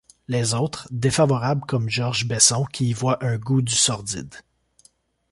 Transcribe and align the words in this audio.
Les 0.27 0.55
autres, 0.55 0.87
défavorables 0.89 1.63
comme 1.67 1.87
George 1.87 2.25
Besson 2.25 2.65
qui 2.65 2.85
y 2.89 2.93
voit 2.93 3.23
un 3.23 3.37
goût 3.37 3.61
du 3.61 3.75
sordide. 3.75 4.33